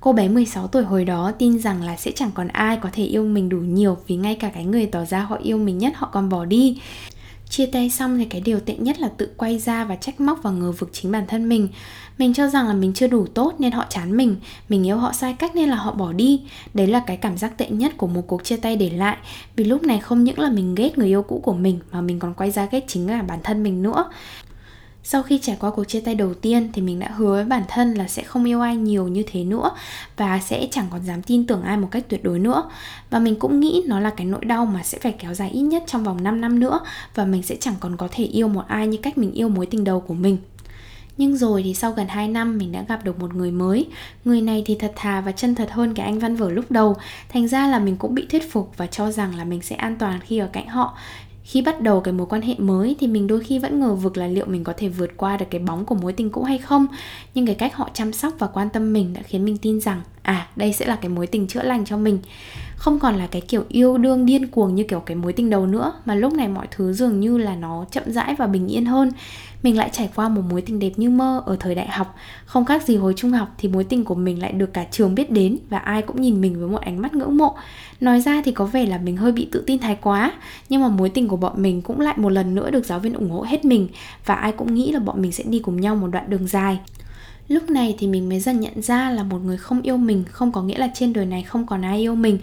Cô 0.00 0.12
bé 0.12 0.28
16 0.28 0.66
tuổi 0.66 0.82
hồi 0.82 1.04
đó 1.04 1.32
tin 1.38 1.58
rằng 1.58 1.82
là 1.82 1.96
sẽ 1.96 2.10
chẳng 2.14 2.30
còn 2.34 2.48
ai 2.48 2.76
có 2.76 2.88
thể 2.92 3.04
yêu 3.04 3.24
mình 3.24 3.48
đủ 3.48 3.58
nhiều 3.58 3.96
Vì 4.06 4.16
ngay 4.16 4.34
cả 4.34 4.50
cái 4.54 4.64
người 4.64 4.86
tỏ 4.86 5.04
ra 5.04 5.20
họ 5.20 5.36
yêu 5.42 5.58
mình 5.58 5.78
nhất 5.78 5.92
họ 5.96 6.08
còn 6.12 6.28
bỏ 6.28 6.44
đi. 6.44 6.80
Chia 7.50 7.66
tay 7.66 7.90
xong 7.90 8.18
thì 8.18 8.24
cái 8.24 8.40
điều 8.40 8.60
tệ 8.60 8.76
nhất 8.76 9.00
là 9.00 9.08
tự 9.08 9.28
quay 9.36 9.58
ra 9.58 9.84
và 9.84 9.96
trách 9.96 10.20
móc 10.20 10.42
và 10.42 10.50
ngờ 10.50 10.72
vực 10.72 10.90
chính 10.92 11.12
bản 11.12 11.24
thân 11.28 11.48
mình. 11.48 11.68
Mình 12.18 12.34
cho 12.34 12.48
rằng 12.48 12.66
là 12.66 12.74
mình 12.74 12.92
chưa 12.94 13.06
đủ 13.06 13.26
tốt 13.26 13.54
nên 13.58 13.72
họ 13.72 13.84
chán 13.88 14.16
mình. 14.16 14.36
Mình 14.68 14.86
yêu 14.86 14.96
họ 14.96 15.12
sai 15.12 15.36
cách 15.38 15.56
nên 15.56 15.68
là 15.68 15.76
họ 15.76 15.92
bỏ 15.92 16.12
đi. 16.12 16.40
Đấy 16.74 16.86
là 16.86 17.00
cái 17.06 17.16
cảm 17.16 17.38
giác 17.38 17.58
tệ 17.58 17.70
nhất 17.70 17.92
của 17.96 18.06
một 18.06 18.22
cuộc 18.26 18.44
chia 18.44 18.56
tay 18.56 18.76
để 18.76 18.90
lại. 18.90 19.16
Vì 19.56 19.64
lúc 19.64 19.82
này 19.82 19.98
không 19.98 20.24
những 20.24 20.38
là 20.38 20.50
mình 20.50 20.74
ghét 20.74 20.98
người 20.98 21.08
yêu 21.08 21.22
cũ 21.22 21.40
của 21.44 21.52
mình 21.52 21.78
Mà 21.92 22.00
mình 22.00 22.18
còn 22.18 22.34
quay 22.34 22.50
ra 22.50 22.68
ghét 22.70 22.84
chính 22.88 23.10
là 23.10 23.22
bản 23.22 23.38
thân 23.42 23.62
mình 23.62 23.82
nữa 23.82 24.10
sau 25.02 25.22
khi 25.22 25.38
trải 25.38 25.56
qua 25.60 25.70
cuộc 25.70 25.84
chia 25.84 26.00
tay 26.00 26.14
đầu 26.14 26.34
tiên 26.34 26.68
thì 26.72 26.82
mình 26.82 26.98
đã 26.98 27.10
hứa 27.16 27.34
với 27.34 27.44
bản 27.44 27.62
thân 27.68 27.94
là 27.94 28.08
sẽ 28.08 28.22
không 28.22 28.44
yêu 28.44 28.60
ai 28.60 28.76
nhiều 28.76 29.08
như 29.08 29.22
thế 29.26 29.44
nữa 29.44 29.70
và 30.16 30.38
sẽ 30.38 30.68
chẳng 30.70 30.86
còn 30.90 31.04
dám 31.04 31.22
tin 31.22 31.46
tưởng 31.46 31.62
ai 31.62 31.76
một 31.76 31.88
cách 31.90 32.04
tuyệt 32.08 32.24
đối 32.24 32.38
nữa. 32.38 32.70
Và 33.10 33.18
mình 33.18 33.36
cũng 33.36 33.60
nghĩ 33.60 33.82
nó 33.86 34.00
là 34.00 34.10
cái 34.10 34.26
nỗi 34.26 34.44
đau 34.44 34.66
mà 34.66 34.82
sẽ 34.82 34.98
phải 34.98 35.12
kéo 35.12 35.34
dài 35.34 35.50
ít 35.50 35.60
nhất 35.60 35.82
trong 35.86 36.04
vòng 36.04 36.24
5 36.24 36.40
năm 36.40 36.60
nữa 36.60 36.80
và 37.14 37.24
mình 37.24 37.42
sẽ 37.42 37.56
chẳng 37.60 37.74
còn 37.80 37.96
có 37.96 38.08
thể 38.10 38.24
yêu 38.24 38.48
một 38.48 38.64
ai 38.68 38.86
như 38.86 38.98
cách 39.02 39.18
mình 39.18 39.32
yêu 39.32 39.48
mối 39.48 39.66
tình 39.66 39.84
đầu 39.84 40.00
của 40.00 40.14
mình. 40.14 40.38
Nhưng 41.18 41.36
rồi 41.36 41.62
thì 41.62 41.74
sau 41.74 41.92
gần 41.92 42.08
2 42.08 42.28
năm, 42.28 42.58
mình 42.58 42.72
đã 42.72 42.84
gặp 42.88 43.04
được 43.04 43.18
một 43.18 43.34
người 43.34 43.50
mới 43.50 43.86
Người 44.24 44.40
này 44.40 44.62
thì 44.66 44.76
thật 44.78 44.92
thà 44.96 45.20
và 45.20 45.32
chân 45.32 45.54
thật 45.54 45.70
hơn 45.70 45.94
cái 45.94 46.06
anh 46.06 46.18
văn 46.18 46.36
vở 46.36 46.50
lúc 46.50 46.70
đầu 46.70 46.96
Thành 47.28 47.48
ra 47.48 47.68
là 47.68 47.78
mình 47.78 47.96
cũng 47.96 48.14
bị 48.14 48.26
thuyết 48.30 48.52
phục 48.52 48.72
và 48.76 48.86
cho 48.86 49.10
rằng 49.10 49.36
là 49.36 49.44
mình 49.44 49.62
sẽ 49.62 49.76
an 49.76 49.96
toàn 49.98 50.20
khi 50.20 50.38
ở 50.38 50.48
cạnh 50.52 50.68
họ 50.68 50.98
khi 51.48 51.62
bắt 51.62 51.80
đầu 51.80 52.00
cái 52.00 52.14
mối 52.14 52.26
quan 52.30 52.42
hệ 52.42 52.54
mới 52.58 52.96
thì 53.00 53.06
mình 53.06 53.26
đôi 53.26 53.40
khi 53.40 53.58
vẫn 53.58 53.80
ngờ 53.80 53.94
vực 53.94 54.16
là 54.16 54.26
liệu 54.26 54.46
mình 54.46 54.64
có 54.64 54.72
thể 54.76 54.88
vượt 54.88 55.16
qua 55.16 55.36
được 55.36 55.46
cái 55.50 55.60
bóng 55.60 55.84
của 55.84 55.94
mối 55.94 56.12
tình 56.12 56.30
cũ 56.30 56.42
hay 56.42 56.58
không. 56.58 56.86
Nhưng 57.34 57.46
cái 57.46 57.54
cách 57.54 57.74
họ 57.74 57.90
chăm 57.94 58.12
sóc 58.12 58.34
và 58.38 58.46
quan 58.46 58.68
tâm 58.70 58.92
mình 58.92 59.14
đã 59.14 59.22
khiến 59.22 59.44
mình 59.44 59.58
tin 59.58 59.80
rằng 59.80 60.02
à 60.22 60.48
đây 60.56 60.72
sẽ 60.72 60.86
là 60.86 60.96
cái 60.96 61.08
mối 61.08 61.26
tình 61.26 61.46
chữa 61.46 61.62
lành 61.62 61.84
cho 61.84 61.96
mình 61.96 62.18
không 62.78 62.98
còn 62.98 63.16
là 63.16 63.26
cái 63.26 63.40
kiểu 63.40 63.64
yêu 63.68 63.98
đương 63.98 64.26
điên 64.26 64.46
cuồng 64.46 64.74
như 64.74 64.84
kiểu 64.84 65.00
cái 65.00 65.16
mối 65.16 65.32
tình 65.32 65.50
đầu 65.50 65.66
nữa, 65.66 65.92
mà 66.04 66.14
lúc 66.14 66.32
này 66.32 66.48
mọi 66.48 66.66
thứ 66.70 66.92
dường 66.92 67.20
như 67.20 67.38
là 67.38 67.56
nó 67.56 67.84
chậm 67.90 68.02
rãi 68.06 68.34
và 68.34 68.46
bình 68.46 68.68
yên 68.68 68.86
hơn. 68.86 69.12
Mình 69.62 69.76
lại 69.76 69.90
trải 69.92 70.10
qua 70.14 70.28
một 70.28 70.42
mối 70.50 70.62
tình 70.62 70.78
đẹp 70.78 70.92
như 70.96 71.10
mơ 71.10 71.42
ở 71.46 71.56
thời 71.60 71.74
đại 71.74 71.88
học. 71.88 72.14
Không 72.44 72.64
khác 72.64 72.82
gì 72.82 72.96
hồi 72.96 73.14
trung 73.16 73.32
học 73.32 73.48
thì 73.58 73.68
mối 73.68 73.84
tình 73.84 74.04
của 74.04 74.14
mình 74.14 74.42
lại 74.42 74.52
được 74.52 74.72
cả 74.72 74.84
trường 74.90 75.14
biết 75.14 75.30
đến 75.30 75.58
và 75.70 75.78
ai 75.78 76.02
cũng 76.02 76.20
nhìn 76.20 76.40
mình 76.40 76.60
với 76.60 76.68
một 76.68 76.80
ánh 76.80 77.02
mắt 77.02 77.14
ngưỡng 77.14 77.36
mộ. 77.36 77.54
Nói 78.00 78.20
ra 78.20 78.42
thì 78.44 78.52
có 78.52 78.64
vẻ 78.64 78.86
là 78.86 78.98
mình 78.98 79.16
hơi 79.16 79.32
bị 79.32 79.48
tự 79.52 79.64
tin 79.66 79.78
thái 79.78 79.96
quá, 80.02 80.32
nhưng 80.68 80.82
mà 80.82 80.88
mối 80.88 81.08
tình 81.08 81.28
của 81.28 81.36
bọn 81.36 81.62
mình 81.62 81.82
cũng 81.82 82.00
lại 82.00 82.14
một 82.16 82.28
lần 82.28 82.54
nữa 82.54 82.70
được 82.70 82.86
giáo 82.86 82.98
viên 82.98 83.14
ủng 83.14 83.30
hộ 83.30 83.42
hết 83.42 83.64
mình 83.64 83.88
và 84.26 84.34
ai 84.34 84.52
cũng 84.52 84.74
nghĩ 84.74 84.92
là 84.92 85.00
bọn 85.00 85.22
mình 85.22 85.32
sẽ 85.32 85.44
đi 85.46 85.58
cùng 85.58 85.80
nhau 85.80 85.96
một 85.96 86.08
đoạn 86.08 86.30
đường 86.30 86.46
dài 86.46 86.78
lúc 87.48 87.70
này 87.70 87.94
thì 87.98 88.06
mình 88.06 88.28
mới 88.28 88.40
dần 88.40 88.60
nhận 88.60 88.82
ra 88.82 89.10
là 89.10 89.22
một 89.22 89.38
người 89.44 89.56
không 89.56 89.82
yêu 89.82 89.96
mình 89.96 90.24
không 90.30 90.52
có 90.52 90.62
nghĩa 90.62 90.78
là 90.78 90.90
trên 90.94 91.12
đời 91.12 91.26
này 91.26 91.42
không 91.42 91.66
còn 91.66 91.82
ai 91.82 91.98
yêu 91.98 92.14
mình. 92.14 92.38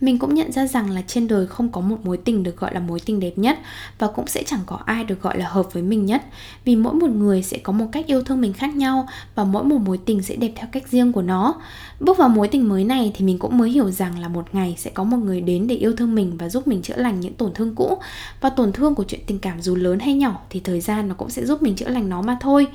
Mình 0.00 0.18
cũng 0.18 0.34
nhận 0.34 0.52
ra 0.52 0.66
rằng 0.66 0.90
là 0.90 1.02
trên 1.06 1.28
đời 1.28 1.46
không 1.46 1.72
có 1.72 1.80
một 1.80 1.96
mối 2.04 2.16
tình 2.16 2.42
được 2.42 2.56
gọi 2.56 2.74
là 2.74 2.80
mối 2.80 3.00
tình 3.00 3.20
đẹp 3.20 3.32
nhất 3.38 3.58
và 3.98 4.06
cũng 4.06 4.26
sẽ 4.26 4.42
chẳng 4.46 4.60
có 4.66 4.78
ai 4.84 5.04
được 5.04 5.22
gọi 5.22 5.38
là 5.38 5.48
hợp 5.48 5.72
với 5.72 5.82
mình 5.82 6.06
nhất. 6.06 6.22
Vì 6.64 6.76
mỗi 6.76 6.94
một 6.94 7.10
người 7.10 7.42
sẽ 7.42 7.58
có 7.58 7.72
một 7.72 7.86
cách 7.92 8.06
yêu 8.06 8.22
thương 8.22 8.40
mình 8.40 8.52
khác 8.52 8.74
nhau 8.74 9.08
và 9.34 9.44
mỗi 9.44 9.64
một 9.64 9.78
mối 9.78 9.98
tình 9.98 10.22
sẽ 10.22 10.36
đẹp 10.36 10.52
theo 10.56 10.68
cách 10.72 10.88
riêng 10.90 11.12
của 11.12 11.22
nó. 11.22 11.54
Bước 12.00 12.18
vào 12.18 12.28
mối 12.28 12.48
tình 12.48 12.68
mới 12.68 12.84
này 12.84 13.12
thì 13.14 13.24
mình 13.24 13.38
cũng 13.38 13.58
mới 13.58 13.70
hiểu 13.70 13.90
rằng 13.90 14.18
là 14.18 14.28
một 14.28 14.54
ngày 14.54 14.74
sẽ 14.78 14.90
có 14.90 15.04
một 15.04 15.16
người 15.16 15.40
đến 15.40 15.66
để 15.66 15.74
yêu 15.74 15.96
thương 15.96 16.14
mình 16.14 16.36
và 16.36 16.48
giúp 16.48 16.68
mình 16.68 16.82
chữa 16.82 16.96
lành 16.96 17.20
những 17.20 17.34
tổn 17.34 17.54
thương 17.54 17.74
cũ. 17.74 17.98
Và 18.40 18.50
tổn 18.50 18.72
thương 18.72 18.94
của 18.94 19.04
chuyện 19.04 19.20
tình 19.26 19.38
cảm 19.38 19.62
dù 19.62 19.76
lớn 19.76 19.98
hay 19.98 20.14
nhỏ 20.14 20.40
thì 20.50 20.60
thời 20.60 20.80
gian 20.80 21.08
nó 21.08 21.14
cũng 21.14 21.30
sẽ 21.30 21.46
giúp 21.46 21.62
mình 21.62 21.76
chữa 21.76 21.88
lành 21.88 22.08
nó 22.08 22.22
mà 22.22 22.36
thôi. 22.40 22.66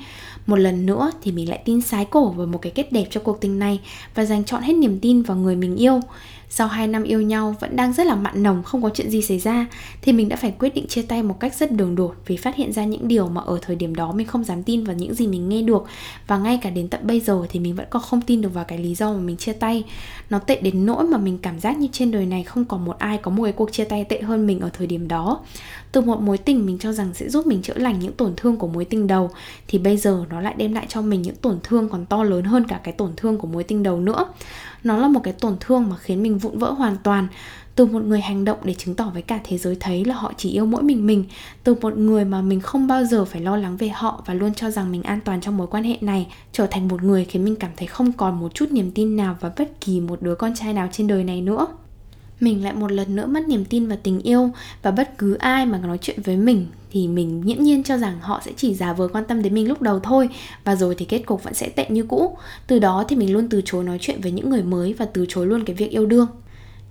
Một 0.46 0.56
lần 0.56 0.86
nữa 0.86 1.10
thì 1.22 1.32
mình 1.32 1.48
lại 1.48 1.62
tin 1.64 1.75
sái 1.80 2.04
cổ 2.04 2.28
vào 2.28 2.46
một 2.46 2.58
cái 2.62 2.72
kết 2.74 2.92
đẹp 2.92 3.04
cho 3.10 3.20
cuộc 3.20 3.40
tình 3.40 3.58
này 3.58 3.80
và 4.14 4.24
dành 4.24 4.44
chọn 4.44 4.62
hết 4.62 4.72
niềm 4.72 4.98
tin 5.00 5.22
vào 5.22 5.36
người 5.36 5.56
mình 5.56 5.76
yêu. 5.76 6.00
Sau 6.48 6.68
2 6.68 6.88
năm 6.88 7.02
yêu 7.02 7.22
nhau, 7.22 7.54
vẫn 7.60 7.76
đang 7.76 7.92
rất 7.92 8.06
là 8.06 8.14
mặn 8.14 8.42
nồng, 8.42 8.62
không 8.62 8.82
có 8.82 8.90
chuyện 8.94 9.10
gì 9.10 9.22
xảy 9.22 9.38
ra, 9.38 9.66
thì 10.02 10.12
mình 10.12 10.28
đã 10.28 10.36
phải 10.36 10.54
quyết 10.58 10.74
định 10.74 10.86
chia 10.86 11.02
tay 11.02 11.22
một 11.22 11.40
cách 11.40 11.54
rất 11.54 11.72
đường 11.72 11.94
đột 11.94 12.14
vì 12.26 12.36
phát 12.36 12.56
hiện 12.56 12.72
ra 12.72 12.84
những 12.84 13.08
điều 13.08 13.28
mà 13.28 13.40
ở 13.40 13.58
thời 13.62 13.76
điểm 13.76 13.94
đó 13.94 14.12
mình 14.12 14.26
không 14.26 14.44
dám 14.44 14.62
tin 14.62 14.84
vào 14.84 14.96
những 14.96 15.14
gì 15.14 15.26
mình 15.26 15.48
nghe 15.48 15.62
được. 15.62 15.84
Và 16.26 16.38
ngay 16.38 16.58
cả 16.62 16.70
đến 16.70 16.88
tận 16.88 17.00
bây 17.06 17.20
giờ 17.20 17.46
thì 17.48 17.60
mình 17.60 17.74
vẫn 17.74 17.86
còn 17.90 18.02
không 18.02 18.20
tin 18.20 18.40
được 18.40 18.54
vào 18.54 18.64
cái 18.64 18.78
lý 18.78 18.94
do 18.94 19.12
mà 19.12 19.18
mình 19.18 19.36
chia 19.36 19.52
tay. 19.52 19.84
Nó 20.30 20.38
tệ 20.38 20.60
đến 20.60 20.86
nỗi 20.86 21.04
mà 21.04 21.18
mình 21.18 21.38
cảm 21.38 21.60
giác 21.60 21.78
như 21.78 21.88
trên 21.92 22.10
đời 22.10 22.26
này 22.26 22.42
không 22.42 22.64
còn 22.64 22.84
một 22.84 22.98
ai 22.98 23.18
có 23.18 23.30
một 23.30 23.42
cái 23.42 23.52
cuộc 23.52 23.72
chia 23.72 23.84
tay 23.84 24.04
tệ 24.04 24.22
hơn 24.22 24.46
mình 24.46 24.60
ở 24.60 24.70
thời 24.78 24.86
điểm 24.86 25.08
đó. 25.08 25.40
Từ 25.92 26.00
một 26.00 26.20
mối 26.20 26.38
tình 26.38 26.66
mình 26.66 26.78
cho 26.78 26.92
rằng 26.92 27.10
sẽ 27.14 27.28
giúp 27.28 27.46
mình 27.46 27.62
chữa 27.62 27.74
lành 27.76 27.98
những 27.98 28.12
tổn 28.12 28.32
thương 28.36 28.56
của 28.56 28.68
mối 28.68 28.84
tình 28.84 29.06
đầu, 29.06 29.30
thì 29.68 29.78
bây 29.78 29.96
giờ 29.96 30.24
nó 30.30 30.40
lại 30.40 30.54
đem 30.56 30.72
lại 30.72 30.86
cho 30.88 31.02
mình 31.02 31.22
những 31.22 31.36
tổn 31.36 31.58
thương 31.66 31.88
còn 31.88 32.06
to 32.06 32.24
lớn 32.24 32.44
hơn 32.44 32.64
cả 32.64 32.80
cái 32.84 32.94
tổn 32.94 33.12
thương 33.16 33.38
của 33.38 33.46
mối 33.46 33.64
tình 33.64 33.82
đầu 33.82 34.00
nữa. 34.00 34.26
Nó 34.84 34.96
là 34.96 35.08
một 35.08 35.20
cái 35.24 35.32
tổn 35.32 35.56
thương 35.60 35.88
mà 35.88 35.96
khiến 35.96 36.22
mình 36.22 36.38
vụn 36.38 36.58
vỡ 36.58 36.70
hoàn 36.70 36.96
toàn. 37.02 37.28
Từ 37.74 37.86
một 37.86 38.02
người 38.02 38.20
hành 38.20 38.44
động 38.44 38.58
để 38.64 38.74
chứng 38.74 38.94
tỏ 38.94 39.10
với 39.14 39.22
cả 39.22 39.40
thế 39.44 39.58
giới 39.58 39.76
thấy 39.80 40.04
là 40.04 40.14
họ 40.14 40.32
chỉ 40.36 40.50
yêu 40.50 40.66
mỗi 40.66 40.82
mình 40.82 41.06
mình. 41.06 41.24
Từ 41.64 41.74
một 41.74 41.98
người 41.98 42.24
mà 42.24 42.42
mình 42.42 42.60
không 42.60 42.86
bao 42.86 43.04
giờ 43.04 43.24
phải 43.24 43.40
lo 43.40 43.56
lắng 43.56 43.76
về 43.76 43.88
họ 43.88 44.22
và 44.26 44.34
luôn 44.34 44.54
cho 44.54 44.70
rằng 44.70 44.92
mình 44.92 45.02
an 45.02 45.20
toàn 45.24 45.40
trong 45.40 45.56
mối 45.56 45.66
quan 45.66 45.84
hệ 45.84 45.96
này, 46.00 46.26
trở 46.52 46.66
thành 46.66 46.88
một 46.88 47.02
người 47.02 47.24
khiến 47.24 47.44
mình 47.44 47.56
cảm 47.56 47.70
thấy 47.76 47.86
không 47.86 48.12
còn 48.12 48.40
một 48.40 48.54
chút 48.54 48.66
niềm 48.70 48.90
tin 48.90 49.16
nào 49.16 49.36
vào 49.40 49.52
bất 49.58 49.80
kỳ 49.80 50.00
một 50.00 50.22
đứa 50.22 50.34
con 50.34 50.54
trai 50.54 50.72
nào 50.72 50.88
trên 50.92 51.06
đời 51.06 51.24
này 51.24 51.40
nữa 51.40 51.66
mình 52.40 52.64
lại 52.64 52.72
một 52.72 52.92
lần 52.92 53.16
nữa 53.16 53.26
mất 53.26 53.48
niềm 53.48 53.64
tin 53.64 53.88
vào 53.88 53.98
tình 54.02 54.20
yêu 54.20 54.50
và 54.82 54.90
bất 54.90 55.18
cứ 55.18 55.34
ai 55.34 55.66
mà 55.66 55.78
nói 55.78 55.98
chuyện 56.00 56.22
với 56.22 56.36
mình 56.36 56.66
thì 56.90 57.08
mình 57.08 57.40
nghiễm 57.40 57.62
nhiên 57.62 57.82
cho 57.82 57.98
rằng 57.98 58.20
họ 58.20 58.40
sẽ 58.44 58.52
chỉ 58.56 58.74
giả 58.74 58.92
vờ 58.92 59.08
quan 59.08 59.24
tâm 59.24 59.42
đến 59.42 59.54
mình 59.54 59.68
lúc 59.68 59.82
đầu 59.82 60.00
thôi 60.00 60.28
và 60.64 60.76
rồi 60.76 60.94
thì 60.94 61.04
kết 61.04 61.18
cục 61.18 61.44
vẫn 61.44 61.54
sẽ 61.54 61.68
tệ 61.68 61.86
như 61.88 62.02
cũ. 62.02 62.36
Từ 62.66 62.78
đó 62.78 63.04
thì 63.08 63.16
mình 63.16 63.32
luôn 63.32 63.48
từ 63.48 63.62
chối 63.64 63.84
nói 63.84 63.98
chuyện 64.00 64.20
với 64.20 64.32
những 64.32 64.50
người 64.50 64.62
mới 64.62 64.92
và 64.92 65.04
từ 65.04 65.26
chối 65.28 65.46
luôn 65.46 65.64
cái 65.64 65.76
việc 65.76 65.90
yêu 65.90 66.06
đương 66.06 66.26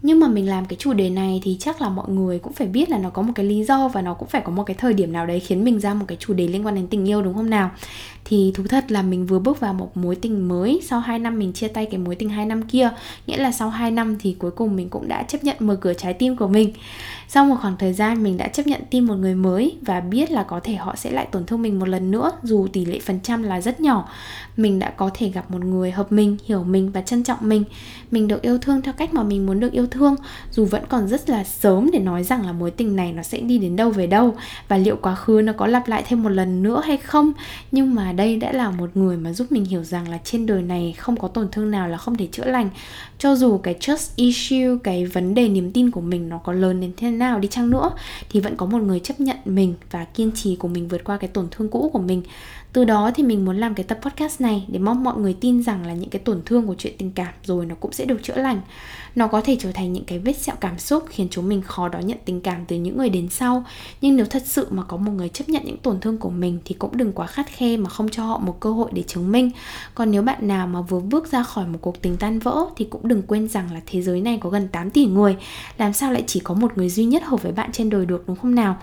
nhưng 0.06 0.20
mà 0.20 0.28
mình 0.28 0.50
làm 0.50 0.66
cái 0.66 0.78
chủ 0.80 0.94
đề 0.94 1.10
này 1.10 1.42
thì 1.44 1.58
chắc 1.60 1.82
là 1.82 1.90
mọi 1.90 2.10
người 2.10 2.40
cũng 2.40 2.54
phải 2.54 2.68
biết 2.68 2.90
là 2.90 2.98
nó 2.98 3.10
có 3.10 3.22
một 3.22 3.32
cái 3.36 3.46
lý 3.46 3.64
do 3.64 3.88
và 3.88 4.02
nó 4.02 4.14
cũng 4.14 4.28
phải 4.28 4.42
có 4.42 4.52
một 4.52 4.64
cái 4.64 4.76
thời 4.80 4.94
điểm 4.94 5.14
nào 5.14 5.26
đấy 5.26 5.40
khiến 5.40 5.64
mình 5.64 5.80
ra 5.80 5.94
một 5.94 6.06
cái 6.08 6.18
chủ 6.20 6.34
đề 6.34 6.48
liên 6.48 6.66
quan 6.66 6.76
đến 6.76 6.88
tình 6.88 7.10
yêu, 7.10 7.22
đúng 7.22 7.34
không 7.34 7.50
nào? 7.50 7.72
Thì 8.26 8.52
thú 8.56 8.64
thật 8.70 8.92
là 8.92 9.02
mình 9.02 9.26
vừa 9.26 9.40
bước 9.40 9.60
vào 9.60 9.74
một 9.74 9.98
mối 9.98 10.16
tình 10.16 10.48
mới, 10.48 10.82
sau 10.84 11.00
2 11.00 11.20
năm 11.20 11.40
mình 11.40 11.54
chia 11.54 11.68
tay 11.68 11.86
cái 11.86 11.98
mối 11.98 12.16
tình 12.16 12.30
2 12.30 12.46
năm 12.46 12.62
kia, 12.62 12.90
nghĩa 13.28 13.38
là 13.38 13.52
sau 13.52 13.70
2 13.70 13.92
năm 13.92 14.16
thì 14.20 14.36
cuối 14.40 14.52
cùng 14.52 14.76
mình 14.76 14.90
cũng 14.90 15.08
đã 15.08 15.24
chấp 15.24 15.44
nhận 15.44 15.56
mở 15.60 15.76
cửa 15.76 15.94
trái 15.94 16.14
tim 16.14 16.36
của 16.36 16.48
mình. 16.48 16.74
Sau 17.28 17.46
một 17.46 17.56
khoảng 17.62 17.78
thời 17.78 17.94
gian 17.94 18.24
mình 18.24 18.38
đã 18.38 18.48
chấp 18.48 18.68
nhận 18.68 18.82
tin 18.90 19.04
một 19.04 19.16
người 19.16 19.36
mới 19.36 19.78
và 19.82 20.00
biết 20.00 20.32
là 20.32 20.44
có 20.44 20.60
thể 20.60 20.76
họ 20.76 20.96
sẽ 20.96 21.12
lại 21.12 21.28
tổn 21.32 21.46
thương 21.46 21.62
mình 21.62 21.80
một 21.80 21.88
lần 21.88 22.12
nữa, 22.12 22.32
dù 22.44 22.68
tỷ 22.74 22.86
lệ 22.86 23.00
phần 23.00 23.20
trăm 23.24 23.44
là 23.44 23.62
rất 23.62 23.80
nhỏ. 23.80 24.10
Mình 24.58 24.80
đã 24.80 24.90
có 24.90 25.10
thể 25.14 25.30
gặp 25.30 25.52
một 25.52 25.66
người 25.66 25.92
hợp 25.92 26.12
mình, 26.12 26.38
hiểu 26.46 26.64
mình 26.64 26.92
và 26.92 27.02
trân 27.02 27.24
trọng 27.24 27.40
mình. 27.42 27.64
Mình 28.12 28.28
được 28.28 28.42
yêu 28.42 28.58
thương 28.58 28.82
theo 28.82 28.94
cách 28.94 29.14
mà 29.14 29.24
mình 29.24 29.46
muốn 29.46 29.60
được 29.60 29.72
yêu 29.72 29.88
thương 29.88 29.95
dù 30.52 30.66
vẫn 30.66 30.84
còn 30.90 31.08
rất 31.08 31.30
là 31.30 31.44
sớm 31.44 31.90
để 31.94 32.00
nói 32.00 32.24
rằng 32.24 32.46
là 32.46 32.52
mối 32.52 32.72
tình 32.72 32.96
này 32.96 33.14
nó 33.14 33.24
sẽ 33.24 33.40
đi 33.40 33.58
đến 33.58 33.76
đâu 33.76 33.90
về 33.90 34.08
đâu 34.08 34.36
và 34.68 34.78
liệu 34.78 34.96
quá 35.02 35.16
khứ 35.16 35.42
nó 35.44 35.54
có 35.54 35.68
lặp 35.68 35.88
lại 35.88 36.04
thêm 36.08 36.24
một 36.24 36.30
lần 36.30 36.64
nữa 36.64 36.82
hay 36.86 36.98
không. 36.98 37.34
Nhưng 37.72 37.96
mà 37.96 38.12
đây 38.12 38.38
đã 38.38 38.52
là 38.52 38.72
một 38.72 38.90
người 38.98 39.18
mà 39.18 39.34
giúp 39.34 39.52
mình 39.52 39.66
hiểu 39.66 39.84
rằng 39.84 40.10
là 40.10 40.18
trên 40.24 40.46
đời 40.46 40.62
này 40.62 40.96
không 40.98 41.18
có 41.18 41.28
tổn 41.28 41.48
thương 41.52 41.72
nào 41.72 41.88
là 41.88 41.98
không 41.98 42.18
thể 42.18 42.28
chữa 42.32 42.46
lành. 42.46 42.70
Cho 43.18 43.36
dù 43.36 43.58
cái 43.58 43.76
trust 43.80 44.16
issue, 44.16 44.78
cái 44.84 45.06
vấn 45.06 45.34
đề 45.34 45.50
niềm 45.50 45.72
tin 45.72 45.92
của 45.92 46.02
mình 46.02 46.30
nó 46.30 46.38
có 46.38 46.54
lớn 46.54 46.82
đến 46.82 46.92
thế 46.98 47.12
nào 47.12 47.40
đi 47.40 47.48
chăng 47.48 47.70
nữa, 47.70 47.92
thì 48.30 48.40
vẫn 48.40 48.56
có 48.56 48.66
một 48.66 48.82
người 48.82 49.00
chấp 49.00 49.20
nhận 49.20 49.38
mình 49.46 49.74
và 49.92 50.06
kiên 50.06 50.32
trì 50.36 50.56
của 50.56 50.68
mình 50.68 50.88
vượt 50.88 51.04
qua 51.04 51.18
cái 51.18 51.28
tổn 51.28 51.48
thương 51.52 51.70
cũ 51.70 51.90
của 51.94 52.00
mình 52.00 52.22
từ 52.76 52.86
đó 52.86 53.12
thì 53.16 53.24
mình 53.24 53.46
muốn 53.46 53.58
làm 53.58 53.76
cái 53.76 53.84
tập 53.84 54.00
podcast 54.02 54.42
này 54.42 54.66
để 54.68 54.80
mong 54.80 55.04
mọi 55.04 55.18
người 55.18 55.34
tin 55.34 55.64
rằng 55.64 55.86
là 55.86 55.94
những 55.94 56.10
cái 56.10 56.20
tổn 56.20 56.42
thương 56.46 56.68
của 56.68 56.76
chuyện 56.78 56.94
tình 56.98 57.12
cảm 57.12 57.34
rồi 57.44 57.66
nó 57.66 57.76
cũng 57.76 57.92
sẽ 57.92 58.06
được 58.06 58.24
chữa 58.24 58.36
lành. 58.36 58.62
Nó 59.16 59.28
có 59.28 59.42
thể 59.42 59.58
trở 59.60 59.72
thành 59.72 59.94
những 59.94 60.04
cái 60.04 60.20
vết 60.20 60.38
sẹo 60.38 60.56
cảm 60.60 60.80
xúc 60.80 61.04
khiến 61.10 61.28
chúng 61.32 61.50
mình 61.50 61.62
khó 61.62 61.90
đón 61.90 62.08
nhận 62.08 62.18
tình 62.26 62.42
cảm 62.42 62.66
từ 62.68 62.76
những 62.76 62.98
người 62.98 63.10
đến 63.10 63.30
sau. 63.30 63.66
Nhưng 64.02 64.16
nếu 64.16 64.26
thật 64.26 64.44
sự 64.46 64.68
mà 64.70 64.84
có 64.84 64.98
một 64.98 65.12
người 65.12 65.30
chấp 65.30 65.50
nhận 65.50 65.62
những 65.66 65.78
tổn 65.78 66.00
thương 66.00 66.18
của 66.18 66.30
mình 66.30 66.60
thì 66.66 66.76
cũng 66.80 66.98
đừng 66.98 67.12
quá 67.12 67.28
khắt 67.28 67.48
khe 67.48 67.78
mà 67.78 67.90
không 67.90 68.10
cho 68.10 68.24
họ 68.24 68.38
một 68.38 68.60
cơ 68.60 68.72
hội 68.72 68.90
để 68.94 69.04
chứng 69.04 69.32
minh. 69.32 69.52
Còn 69.96 70.12
nếu 70.12 70.22
bạn 70.22 70.48
nào 70.48 70.68
mà 70.68 70.82
vừa 70.82 71.00
bước 71.00 71.32
ra 71.32 71.44
khỏi 71.44 71.68
một 71.68 71.80
cuộc 71.82 72.02
tình 72.02 72.18
tan 72.18 72.40
vỡ 72.40 72.66
thì 72.76 72.88
cũng 72.90 73.08
đừng 73.08 73.22
quên 73.22 73.48
rằng 73.48 73.74
là 73.74 73.82
thế 73.86 74.02
giới 74.02 74.22
này 74.22 74.38
có 74.42 74.50
gần 74.50 74.68
8 74.68 74.90
tỷ 74.90 75.06
người. 75.06 75.38
Làm 75.78 75.94
sao 75.94 76.12
lại 76.12 76.24
chỉ 76.28 76.40
có 76.40 76.54
một 76.54 76.78
người 76.78 76.90
duy 76.90 77.06
nhất 77.06 77.24
hợp 77.24 77.44
với 77.44 77.52
bạn 77.52 77.72
trên 77.72 77.90
đời 77.90 78.06
được, 78.06 78.24
đúng 78.28 78.38
không 78.38 78.56
nào? 78.56 78.78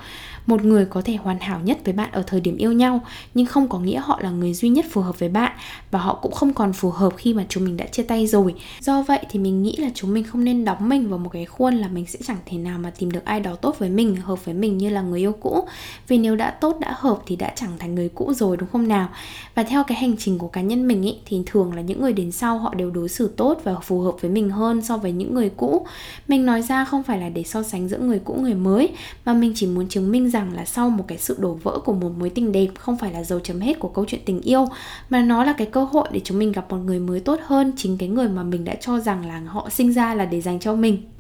Một 0.46 0.64
người 0.64 0.84
có 0.84 1.02
thể 1.04 1.16
hoàn 1.16 1.40
hảo 1.40 1.61
nhất 1.64 1.78
với 1.84 1.94
bạn 1.94 2.08
ở 2.12 2.22
thời 2.26 2.40
điểm 2.40 2.56
yêu 2.56 2.72
nhau, 2.72 3.00
nhưng 3.34 3.46
không 3.46 3.68
có 3.68 3.78
nghĩa 3.83 4.01
họ 4.05 4.21
là 4.23 4.31
người 4.31 4.55
duy 4.55 4.69
nhất 4.69 4.85
phù 4.91 5.01
hợp 5.01 5.19
với 5.19 5.29
bạn 5.29 5.53
và 5.91 5.99
họ 5.99 6.15
cũng 6.23 6.33
không 6.33 6.55
còn 6.55 6.73
phù 6.73 6.91
hợp 6.91 7.12
khi 7.17 7.35
mà 7.35 7.47
chúng 7.49 7.65
mình 7.65 7.77
đã 7.77 7.87
chia 7.87 8.03
tay 8.03 8.27
rồi. 8.27 8.55
Do 8.81 9.03
vậy 9.03 9.19
thì 9.31 9.39
mình 9.39 9.62
nghĩ 9.62 9.77
là 9.77 9.91
chúng 9.95 10.15
mình 10.15 10.25
không 10.25 10.45
nên 10.45 10.65
đóng 10.65 10.89
mình 10.89 11.09
vào 11.09 11.19
một 11.19 11.31
cái 11.33 11.45
khuôn 11.45 11.75
là 11.75 11.89
mình 11.89 12.07
sẽ 12.07 12.19
chẳng 12.25 12.39
thể 12.47 12.59
nào 12.59 12.79
mà 12.79 12.91
tìm 12.91 13.11
được 13.11 13.25
ai 13.25 13.41
đó 13.41 13.55
tốt 13.55 13.79
với 13.79 13.91
mình 13.91 14.17
hợp 14.17 14.45
với 14.45 14.55
mình 14.55 14.79
như 14.79 14.91
là 14.91 15.03
người 15.03 15.21
yêu 15.21 15.33
cũ. 15.41 15.69
Vì 16.09 16.19
nếu 16.19 16.37
đã 16.37 16.51
tốt 16.51 16.77
đã 16.81 16.95
hợp 16.99 17.19
thì 17.27 17.37
đã 17.37 17.53
chẳng 17.57 17.71
thành 17.79 17.95
người 17.95 18.09
cũ 18.09 18.33
rồi 18.35 18.57
đúng 18.57 18.69
không 18.73 18.89
nào? 18.89 19.09
Và 19.55 19.62
theo 19.62 19.85
cái 19.85 19.99
hành 19.99 20.17
trình 20.17 20.39
của 20.39 20.49
cá 20.49 20.61
nhân 20.61 20.89
mình 20.89 21.03
ý, 21.03 21.17
thì 21.27 21.43
thường 21.47 21.75
là 21.75 21.83
những 21.83 22.01
người 22.01 22.12
đến 22.12 22.33
sau 22.33 22.59
họ 22.59 22.75
đều 22.75 22.91
đối 22.91 23.09
xử 23.09 23.31
tốt 23.37 23.61
và 23.65 23.75
phù 23.75 24.01
hợp 24.01 24.15
với 24.21 24.31
mình 24.31 24.51
hơn 24.51 24.83
so 24.83 24.97
với 24.97 25.12
những 25.12 25.35
người 25.35 25.51
cũ. 25.57 25.87
Mình 26.29 26.47
nói 26.47 26.62
ra 26.62 26.85
không 26.85 27.03
phải 27.03 27.19
là 27.19 27.29
để 27.29 27.43
so 27.43 27.62
sánh 27.62 27.89
giữa 27.89 27.99
người 27.99 28.19
cũ 28.25 28.35
người 28.35 28.55
mới 28.55 28.89
mà 29.25 29.35
mình 29.35 29.53
chỉ 29.55 29.67
muốn 29.67 29.89
chứng 29.89 30.12
minh 30.12 30.31
rằng 30.31 30.53
là 30.53 30.65
sau 30.65 30.91
một 30.91 31.05
cái 31.09 31.19
sự 31.19 31.37
đổ 31.39 31.59
vỡ 31.62 31.79
của 31.85 31.93
một 31.93 32.11
mối 32.19 32.31
tình 32.31 32.53
đẹp 32.53 32.69
không 32.79 32.97
phải 32.97 33.12
là 33.12 33.25
dấu 33.25 33.41
chấm 33.41 33.61
hết 33.61 33.72
của 33.79 33.88
câu 33.88 34.05
chuyện 34.09 34.21
tình 34.25 34.41
yêu. 34.41 34.67
Mà 35.11 35.23
nó 35.23 35.45
là 35.45 35.52
cái 35.52 35.67
cơ 35.67 35.85
hội 35.85 36.09
để 36.12 36.21
chúng 36.25 36.38
mình 36.38 36.52
gặp 36.52 36.71
một 36.71 36.76
người 36.76 36.99
mới 36.99 37.21
tốt 37.21 37.41
hơn, 37.47 37.73
chính 37.76 37.99
cái 37.99 38.09
người 38.09 38.29
mà 38.29 38.43
mình 38.43 38.64
đã 38.64 38.75
cho 38.75 39.00
rằng 39.00 39.26
là 39.26 39.41
họ 39.47 39.69
sinh 39.71 39.93
ra 39.93 40.14
là 40.14 40.25
để 40.25 40.41
dành 40.41 40.61
cho 40.61 40.75
mình 40.75 41.12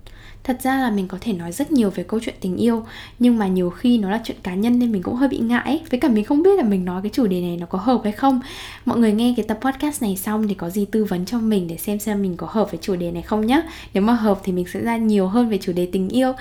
thật 0.44 0.58
ra 0.62 0.80
là 0.80 0.90
mình 0.90 1.08
có 1.08 1.18
thể 1.20 1.32
nói 1.32 1.52
rất 1.52 1.72
nhiều 1.72 1.90
về 1.90 2.02
câu 2.02 2.20
chuyện 2.22 2.34
tình 2.40 2.56
yêu, 2.56 2.84
nhưng 3.18 3.38
mà 3.38 3.46
nhiều 3.46 3.70
khi 3.70 3.98
nó 3.98 4.10
là 4.10 4.20
chuyện 4.24 4.36
cá 4.42 4.54
nhân 4.54 4.78
nên 4.78 4.92
mình 4.92 5.02
cũng 5.02 5.14
hơi 5.14 5.28
bị 5.28 5.38
ngại 5.38 5.82
với 5.90 6.00
cả 6.00 6.08
mình 6.08 6.24
không 6.24 6.42
biết 6.42 6.56
là 6.56 6.64
mình 6.64 6.84
nói 6.84 7.02
cái 7.02 7.10
chủ 7.14 7.26
đề 7.26 7.40
này 7.40 7.56
nó 7.56 7.66
có 7.66 7.78
hợp 7.78 8.00
hay 8.04 8.12
không. 8.12 8.40
Mọi 8.84 8.98
người 8.98 9.12
nghe 9.12 9.34
cái 9.36 9.44
tập 9.48 9.58
podcast 9.60 10.02
này 10.02 10.16
xong 10.16 10.48
thì 10.48 10.54
có 10.54 10.70
gì 10.70 10.84
tư 10.84 11.04
vấn 11.04 11.24
cho 11.24 11.38
mình 11.38 11.68
để 11.68 11.76
xem 11.76 11.98
xem 11.98 12.22
mình 12.22 12.36
có 12.36 12.46
hợp 12.50 12.70
với 12.70 12.78
chủ 12.82 12.96
đề 12.96 13.10
này 13.10 13.22
không 13.22 13.46
nhá? 13.46 13.62
Nếu 13.94 14.02
mà 14.02 14.12
hợp 14.12 14.40
thì 14.44 14.52
mình 14.52 14.66
sẽ 14.72 14.80
ra 14.80 14.96
nhiều 14.96 15.28
hơn 15.28 15.48
về 15.48 15.58
chủ 15.58 15.72
đề 15.72 15.88
tình 15.92 16.08
yêu. 16.08 16.32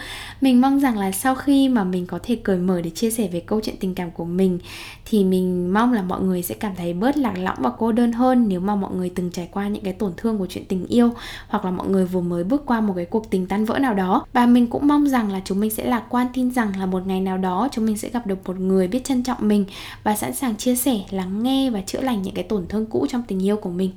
Mình 0.42 0.62
mong 0.62 0.80
rằng 0.80 0.98
là 0.98 1.12
sau 1.12 1.36
khi 1.36 1.70
mà 1.70 1.84
mình 1.84 2.06
có 2.06 2.20
thể 2.24 2.36
cởi 2.36 2.58
mở 2.58 2.82
để 2.82 2.90
chia 2.90 3.12
sẻ 3.12 3.28
về 3.28 3.40
câu 3.40 3.62
chuyện 3.64 3.76
tình 3.80 3.96
cảm 3.96 4.12
của 4.12 4.26
mình, 4.26 4.60
thì 5.06 5.24
mình 5.24 5.74
mong 5.74 5.94
là 5.94 6.02
mọi 6.02 6.22
người 6.22 6.44
sẽ 6.44 6.56
cảm 6.56 6.76
thấy 6.76 6.94
bớt 6.94 7.18
lạc 7.18 7.34
lõng 7.38 7.58
và 7.60 7.72
cô 7.78 7.92
đơn 7.92 8.12
hơn 8.12 8.46
nếu 8.48 8.60
mà 8.60 8.76
mọi 8.76 8.96
người 8.96 9.12
từng 9.16 9.32
trải 9.32 9.50
qua 9.52 9.68
những 9.68 9.84
cái 9.84 9.94
tổn 9.94 10.12
thương 10.18 10.38
của 10.38 10.48
chuyện 10.50 10.66
tình 10.66 10.86
yêu, 10.86 11.10
hoặc 11.48 11.66
là 11.66 11.72
mọi 11.72 11.90
người 11.90 12.06
vừa 12.06 12.22
mới 12.22 12.44
bước 12.44 12.66
qua 12.66 12.82
một 12.82 12.94
cái 12.96 13.06
cuộc 13.06 13.30
tình 13.30 13.48
tan 13.48 13.66
vỡ 13.66 13.80
nào 13.80 13.91
nào 13.94 14.08
đó 14.08 14.26
và 14.34 14.46
mình 14.46 14.68
cũng 14.68 14.88
mong 14.88 15.08
rằng 15.08 15.32
là 15.32 15.42
chúng 15.46 15.60
mình 15.60 15.70
sẽ 15.70 15.84
lạc 15.84 16.04
quan, 16.10 16.28
tin 16.34 16.52
rằng 16.52 16.72
là 16.80 16.86
một 16.86 17.08
ngày 17.08 17.22
nào 17.22 17.38
đó 17.38 17.70
chúng 17.72 17.86
mình 17.86 17.98
sẽ 17.98 18.10
gặp 18.10 18.28
được 18.28 18.48
một 18.48 18.60
người 18.60 18.88
biết 18.88 19.04
trân 19.04 19.24
trọng 19.24 19.48
mình 19.48 19.66
và 20.04 20.16
sẵn 20.16 20.34
sàng 20.34 20.56
chia 20.56 20.76
sẻ, 20.76 21.00
lắng 21.10 21.44
nghe 21.44 21.70
và 21.70 21.82
chữa 21.82 22.02
lành 22.02 22.22
những 22.22 22.34
cái 22.34 22.44
tổn 22.44 22.68
thương 22.68 22.86
cũ 22.86 23.08
trong 23.10 23.24
tình 23.28 23.46
yêu 23.46 23.56
của 23.56 23.70
mình 23.70 23.92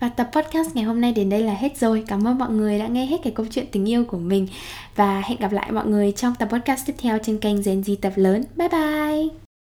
và 0.00 0.08
tập 0.08 0.30
podcast 0.32 0.74
ngày 0.74 0.84
hôm 0.84 1.00
nay 1.00 1.12
đến 1.12 1.30
đây 1.30 1.42
là 1.42 1.54
hết 1.54 1.78
rồi. 1.78 2.04
Cảm 2.06 2.26
ơn 2.26 2.38
mọi 2.38 2.50
người 2.50 2.78
đã 2.78 2.86
nghe 2.86 3.06
hết 3.06 3.16
cái 3.24 3.32
câu 3.32 3.46
chuyện 3.50 3.66
tình 3.72 3.88
yêu 3.88 4.04
của 4.04 4.18
mình. 4.18 4.48
Và 4.96 5.20
hẹn 5.20 5.38
gặp 5.40 5.52
lại 5.52 5.72
mọi 5.72 5.86
người 5.86 6.12
trong 6.12 6.34
tập 6.38 6.48
podcast 6.52 6.86
tiếp 6.86 6.94
theo 6.98 7.18
trên 7.22 7.38
kênh 7.38 7.62
Gen 7.62 7.80
Z 7.80 7.96
tập 8.00 8.12
lớn. 8.16 8.44
Bye 8.56 8.68
bye! 8.68 9.47